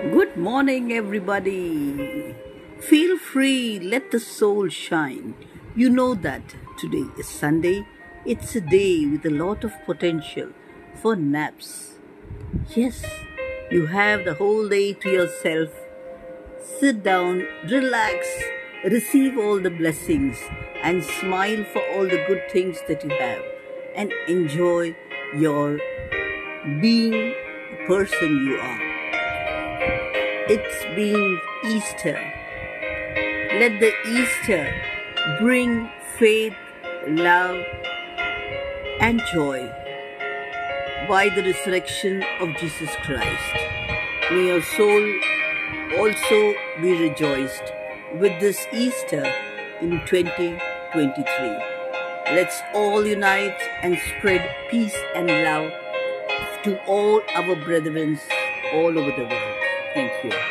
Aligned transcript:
Good 0.00 0.34
morning, 0.34 0.94
everybody. 0.94 2.34
Feel 2.80 3.18
free, 3.18 3.78
let 3.78 4.10
the 4.10 4.18
soul 4.18 4.70
shine. 4.70 5.34
You 5.76 5.90
know 5.90 6.14
that 6.14 6.54
today 6.78 7.04
is 7.18 7.28
Sunday. 7.28 7.86
It's 8.24 8.56
a 8.56 8.62
day 8.62 9.04
with 9.04 9.26
a 9.26 9.30
lot 9.30 9.62
of 9.62 9.72
potential 9.84 10.48
for 10.94 11.16
naps. 11.16 11.98
Yes, 12.74 13.04
you 13.70 13.88
have 13.88 14.24
the 14.24 14.32
whole 14.32 14.70
day 14.70 14.94
to 14.94 15.10
yourself. 15.10 15.68
Sit 16.78 17.02
down, 17.02 17.46
relax, 17.68 18.26
receive 18.84 19.36
all 19.36 19.60
the 19.60 19.70
blessings, 19.70 20.38
and 20.82 21.04
smile 21.04 21.62
for 21.74 21.82
all 21.92 22.04
the 22.04 22.24
good 22.26 22.50
things 22.50 22.78
that 22.88 23.04
you 23.04 23.10
have, 23.10 23.42
and 23.94 24.14
enjoy 24.28 24.96
your 25.36 25.78
being 26.80 27.34
the 27.70 27.84
person 27.86 28.46
you 28.46 28.56
are. 28.56 28.89
It's 30.52 30.84
been 30.96 31.40
Easter. 31.64 32.18
Let 33.60 33.78
the 33.78 33.92
Easter 34.18 34.66
bring 35.38 35.88
faith, 36.18 36.56
love, 37.06 37.62
and 38.98 39.22
joy 39.32 39.70
by 41.06 41.28
the 41.28 41.44
resurrection 41.44 42.24
of 42.40 42.48
Jesus 42.56 42.90
Christ. 43.04 43.54
May 44.32 44.46
your 44.46 44.62
soul 44.62 45.06
also 46.00 46.54
be 46.82 46.98
rejoiced 46.98 47.72
with 48.18 48.40
this 48.40 48.66
Easter 48.72 49.32
in 49.80 50.02
2023. 50.04 51.14
Let's 52.34 52.60
all 52.74 53.06
unite 53.06 53.62
and 53.84 53.96
spread 54.18 54.42
peace 54.68 54.98
and 55.14 55.28
love 55.28 55.70
to 56.64 56.76
all 56.86 57.22
our 57.36 57.54
brethren 57.54 58.18
all 58.74 58.98
over 58.98 59.12
the 59.12 59.28
world. 59.30 59.59
Thank 59.92 60.24
you. 60.24 60.50